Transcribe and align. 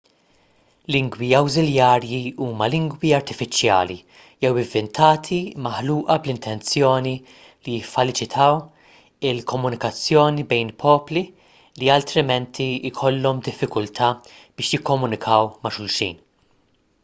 lingwi 0.93 1.27
awżiljarji 1.39 2.21
huma 2.45 2.69
lingwi 2.75 3.11
artifiċjali 3.17 3.97
jew 4.45 4.57
ivvintati 4.61 5.37
maħluqa 5.65 6.15
bl-intenzjoni 6.23 7.13
li 7.67 7.75
jiffaċilitaw 7.75 8.57
il-komunikazzjoni 9.33 10.47
bejn 10.55 10.73
popli 10.85 11.25
li 11.83 11.93
altrimenti 11.99 12.69
jkollhom 12.93 13.45
diffikultà 13.51 14.11
biex 14.25 14.75
jikkomunikaw 14.77 15.55
ma' 15.65 15.77
xulxin 15.79 16.21